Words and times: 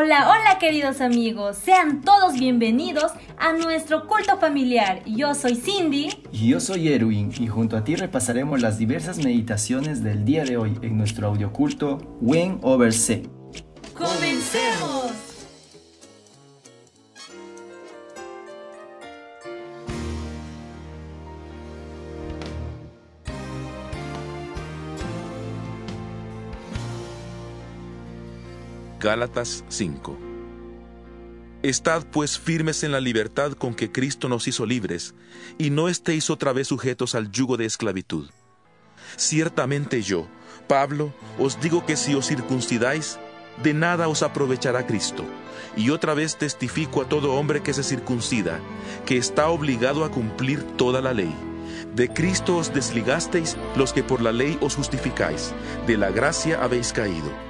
Hola, 0.00 0.28
hola 0.30 0.60
queridos 0.60 1.00
amigos, 1.00 1.56
sean 1.56 2.02
todos 2.02 2.34
bienvenidos 2.34 3.10
a 3.36 3.52
nuestro 3.52 4.06
culto 4.06 4.38
familiar. 4.38 5.02
Yo 5.04 5.34
soy 5.34 5.56
Cindy. 5.56 6.10
Y 6.30 6.50
yo 6.50 6.60
soy 6.60 6.92
Erwin 6.92 7.32
y 7.36 7.48
junto 7.48 7.76
a 7.76 7.82
ti 7.82 7.96
repasaremos 7.96 8.62
las 8.62 8.78
diversas 8.78 9.18
meditaciones 9.18 10.04
del 10.04 10.24
día 10.24 10.44
de 10.44 10.56
hoy 10.56 10.78
en 10.82 10.96
nuestro 10.96 11.26
audioculto 11.26 11.98
Win 12.20 12.60
Over 12.62 12.92
C. 12.92 13.28
¡Comencemos! 13.92 15.27
Gálatas 29.00 29.64
5 29.68 30.18
Estad 31.62 32.04
pues 32.10 32.36
firmes 32.36 32.82
en 32.82 32.90
la 32.90 32.98
libertad 33.00 33.52
con 33.52 33.72
que 33.72 33.92
Cristo 33.92 34.28
nos 34.28 34.48
hizo 34.48 34.66
libres, 34.66 35.14
y 35.56 35.70
no 35.70 35.88
estéis 35.88 36.30
otra 36.30 36.52
vez 36.52 36.66
sujetos 36.66 37.14
al 37.14 37.30
yugo 37.30 37.56
de 37.56 37.64
esclavitud. 37.64 38.28
Ciertamente 39.16 40.02
yo, 40.02 40.26
Pablo, 40.66 41.14
os 41.38 41.60
digo 41.60 41.86
que 41.86 41.96
si 41.96 42.16
os 42.16 42.26
circuncidáis, 42.26 43.20
de 43.62 43.72
nada 43.72 44.08
os 44.08 44.24
aprovechará 44.24 44.84
Cristo. 44.84 45.24
Y 45.76 45.90
otra 45.90 46.14
vez 46.14 46.36
testifico 46.36 47.00
a 47.00 47.08
todo 47.08 47.34
hombre 47.34 47.62
que 47.62 47.74
se 47.74 47.84
circuncida, 47.84 48.58
que 49.06 49.16
está 49.16 49.48
obligado 49.48 50.04
a 50.04 50.10
cumplir 50.10 50.64
toda 50.76 51.00
la 51.00 51.14
ley. 51.14 51.32
De 51.94 52.08
Cristo 52.08 52.56
os 52.56 52.74
desligasteis 52.74 53.56
los 53.76 53.92
que 53.92 54.02
por 54.02 54.20
la 54.22 54.32
ley 54.32 54.58
os 54.60 54.74
justificáis, 54.74 55.54
de 55.86 55.96
la 55.96 56.10
gracia 56.10 56.60
habéis 56.60 56.92
caído 56.92 57.47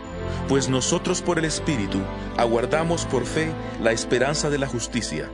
pues 0.49 0.69
nosotros 0.69 1.23
por 1.23 1.39
el 1.39 1.45
Espíritu 1.45 2.01
aguardamos 2.37 3.05
por 3.07 3.25
fe 3.25 3.53
la 3.83 3.93
esperanza 3.93 4.51
de 4.51 4.59
la 4.59 4.67
justicia, 4.67 5.29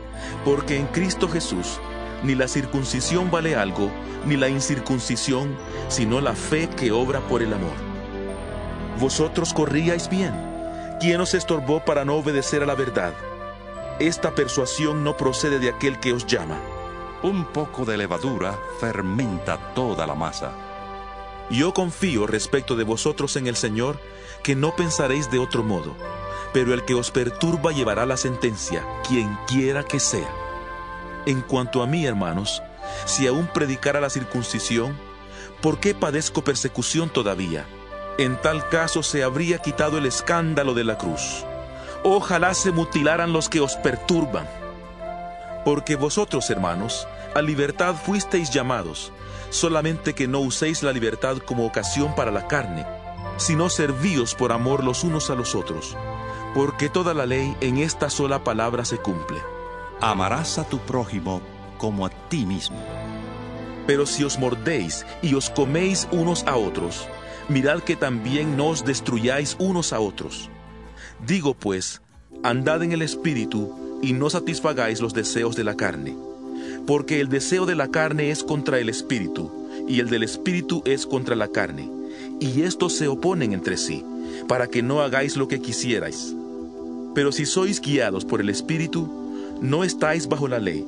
porque 0.45 0.77
en 0.78 0.86
Cristo 0.86 1.28
Jesús 1.28 1.81
ni 2.25 2.34
la 2.34 2.48
circuncisión 2.48 3.31
vale 3.31 3.55
algo, 3.55 3.91
ni 4.27 4.36
la 4.36 4.48
incircuncisión, 4.48 5.56
sino 5.89 6.20
la 6.20 6.34
fe 6.34 6.69
que 6.70 6.91
obra 6.91 7.20
por 7.20 7.42
el 7.42 7.53
amor. 7.53 7.75
Vosotros 8.98 9.53
corríais 9.53 10.09
bien. 10.09 10.33
¿Quién 11.01 11.20
os 11.20 11.34
estorbó 11.34 11.84
para 11.84 12.05
no 12.05 12.14
obedecer 12.14 12.62
a 12.62 12.67
la 12.67 12.75
verdad? 12.75 13.12
Esta 13.98 14.34
persuasión 14.34 15.05
no 15.05 15.17
procede 15.17 15.58
de 15.58 15.69
aquel 15.69 16.01
que 16.01 16.12
os 16.12 16.27
llama. 16.27 16.56
Un 17.23 17.45
poco 17.45 17.84
de 17.84 17.97
levadura 17.97 18.58
fermenta 18.81 19.58
toda 19.75 20.06
la 20.06 20.14
masa. 20.14 20.53
Yo 21.50 21.75
confío 21.75 22.27
respecto 22.27 22.77
de 22.77 22.84
vosotros 22.84 23.37
en 23.37 23.47
el 23.47 23.56
Señor, 23.56 23.98
que 24.42 24.56
no 24.56 24.75
pensaréis 24.77 25.31
de 25.31 25.39
otro 25.39 25.62
modo, 25.62 25.95
pero 26.53 26.73
el 26.73 26.84
que 26.84 26.95
os 26.95 27.11
perturba 27.11 27.73
llevará 27.73 28.06
la 28.06 28.17
sentencia, 28.17 28.84
quien 29.06 29.36
quiera 29.47 29.84
que 29.84 30.01
sea. 30.01 30.31
En 31.27 31.41
cuanto 31.42 31.83
a 31.83 31.86
mí, 31.86 32.06
hermanos, 32.06 32.62
si 33.06 33.27
aún 33.27 33.47
predicara 33.47 34.01
la 34.01 34.11
circuncisión, 34.11 34.97
¿por 35.61 35.81
qué 35.81 35.95
padezco 35.95 36.42
persecución 36.42 37.11
todavía? 37.11 37.67
En 38.19 38.41
tal 38.41 38.69
caso 38.69 39.03
se 39.03 39.25
habría 39.25 39.58
quitado 39.58 39.98
el 39.98 40.06
escándalo 40.06 40.75
de 40.75 40.84
la 40.84 40.98
cruz. 40.98 41.45
Ojalá 42.05 42.55
se 42.55 42.70
mutilaran 42.70 43.33
los 43.33 43.48
que 43.48 43.61
os 43.61 43.77
perturban. 43.77 44.48
Porque 45.64 45.97
vosotros, 45.97 46.48
hermanos, 46.51 47.08
a 47.35 47.43
libertad 47.43 47.97
fuisteis 47.97 48.51
llamados, 48.51 49.13
solamente 49.51 50.15
que 50.15 50.29
no 50.29 50.41
uséis 50.41 50.83
la 50.83 50.93
libertad 50.93 51.39
como 51.39 51.67
ocasión 51.67 52.15
para 52.15 52.31
la 52.31 52.47
carne, 52.47 52.87
sino 53.39 53.69
servíos 53.69 54.35
por 54.35 54.53
amor 54.53 54.85
los 54.85 55.03
unos 55.03 55.31
a 55.31 55.35
los 55.35 55.57
otros, 55.57 55.97
porque 56.55 56.89
toda 56.89 57.13
la 57.13 57.27
ley 57.27 57.57
en 57.61 57.79
esta 57.79 58.09
sola 58.09 58.45
palabra 58.45 58.85
se 58.85 58.99
cumple. 58.99 59.39
Amarás 60.01 60.59
a 60.59 60.64
tu 60.64 60.79
prójimo 60.79 61.41
como 61.77 62.07
a 62.07 62.11
ti 62.29 62.47
mismo. 62.47 62.79
Pero 63.87 64.07
si 64.07 64.23
os 64.23 64.39
mordéis 64.39 65.05
y 65.20 65.35
os 65.35 65.51
coméis 65.51 66.08
unos 66.13 66.45
a 66.45 66.57
otros, 66.57 67.08
mirad 67.48 67.81
que 67.81 67.97
también 67.97 68.57
no 68.57 68.69
os 68.69 68.85
destruyáis 68.85 69.57
unos 69.58 69.92
a 69.92 69.98
otros. 69.98 70.51
Digo 71.27 71.55
pues, 71.55 72.01
andad 72.45 72.83
en 72.83 72.92
el 72.92 73.03
Espíritu 73.03 73.98
y 74.03 74.13
no 74.13 74.31
satisfagáis 74.31 75.01
los 75.01 75.14
deseos 75.14 75.57
de 75.57 75.64
la 75.64 75.75
carne 75.75 76.17
porque 76.86 77.20
el 77.20 77.28
deseo 77.28 77.67
de 77.67 77.74
la 77.74 77.89
carne 77.89 78.30
es 78.30 78.42
contra 78.42 78.78
el 78.78 78.89
espíritu, 78.89 79.50
y 79.89 80.00
el 80.00 80.08
del 80.08 80.22
espíritu 80.22 80.83
es 80.84 81.06
contra 81.06 81.36
la 81.36 81.48
carne, 81.48 81.90
y 82.40 82.62
estos 82.62 82.95
se 82.95 83.08
oponen 83.08 83.52
entre 83.52 83.77
sí, 83.77 84.05
para 84.48 84.67
que 84.67 84.83
no 84.83 85.00
hagáis 85.00 85.36
lo 85.36 85.48
que 85.48 85.61
quisierais. 85.61 86.34
Pero 87.14 87.33
si 87.33 87.46
sois 87.46 87.80
guiados 87.80 88.24
por 88.24 88.40
el 88.40 88.48
espíritu, 88.48 89.08
no 89.61 89.84
estáis 89.84 90.27
bajo 90.28 90.48
la 90.48 90.58
ley. 90.58 90.86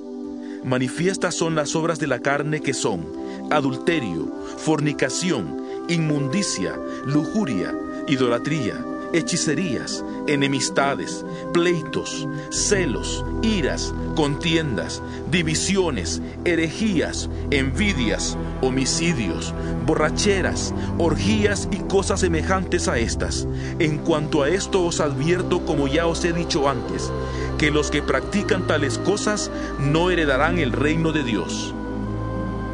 Manifiestas 0.64 1.34
son 1.34 1.54
las 1.54 1.76
obras 1.76 1.98
de 1.98 2.08
la 2.08 2.18
carne 2.18 2.60
que 2.60 2.74
son 2.74 3.06
adulterio, 3.50 4.32
fornicación, 4.58 5.62
inmundicia, 5.88 6.74
lujuria, 7.06 7.72
idolatría 8.08 8.84
hechicerías, 9.12 10.04
enemistades, 10.26 11.24
pleitos, 11.52 12.28
celos, 12.50 13.24
iras, 13.42 13.94
contiendas, 14.14 15.02
divisiones, 15.30 16.20
herejías, 16.44 17.28
envidias, 17.50 18.36
homicidios, 18.60 19.54
borracheras, 19.86 20.74
orgías 20.98 21.68
y 21.70 21.76
cosas 21.76 22.20
semejantes 22.20 22.88
a 22.88 22.98
estas. 22.98 23.46
En 23.78 23.98
cuanto 23.98 24.42
a 24.42 24.48
esto 24.48 24.84
os 24.84 25.00
advierto, 25.00 25.64
como 25.64 25.88
ya 25.88 26.06
os 26.06 26.24
he 26.24 26.32
dicho 26.32 26.68
antes, 26.68 27.10
que 27.58 27.70
los 27.70 27.90
que 27.90 28.02
practican 28.02 28.66
tales 28.66 28.98
cosas 28.98 29.50
no 29.78 30.10
heredarán 30.10 30.58
el 30.58 30.72
reino 30.72 31.12
de 31.12 31.22
Dios. 31.22 31.74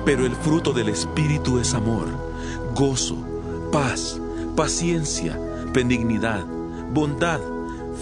Pero 0.05 0.27
el 0.27 0.35
fruto 0.35 0.73
del 0.73 0.89
Espíritu 0.89 1.59
es 1.59 1.75
amor, 1.75 2.09
gozo, 2.75 3.17
paz, 3.71 4.21
paciencia, 4.57 5.39
benignidad, 5.73 6.45
bondad, 6.93 7.41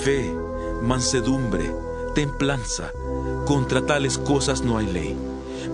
fe, 0.02 0.34
mansedumbre, 0.82 1.72
templanza. 2.14 2.92
Contra 3.46 3.86
tales 3.86 4.18
cosas 4.18 4.62
no 4.62 4.78
hay 4.78 4.86
ley. 4.86 5.16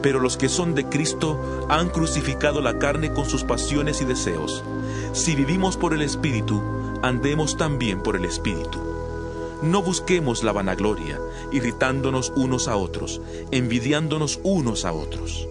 Pero 0.03 0.21
los 0.21 0.37
que 0.37 0.49
son 0.49 0.75
de 0.75 0.85
Cristo 0.89 1.67
han 1.69 1.89
crucificado 1.89 2.61
la 2.61 2.79
carne 2.79 3.13
con 3.13 3.29
sus 3.29 3.45
pasiones 3.45 4.01
y 4.03 4.05
deseos. 4.05 4.63
Si 5.13 5.35
vivimos 5.35 5.77
por 5.77 5.95
el 5.95 6.03
Espíritu, 6.03 6.63
andemos 7.03 7.57
también 7.57 8.03
por 8.03 8.17
el 8.17 8.25
Espíritu. 8.25 8.79
No 9.63 9.83
busquemos 9.83 10.45
la 10.45 10.53
vanagloria, 10.53 11.19
irritándonos 11.51 12.33
unos 12.37 12.69
a 12.69 12.77
otros, 12.77 13.23
envidiándonos 13.51 14.39
unos 14.43 14.85
a 14.85 14.93
otros. 14.93 15.49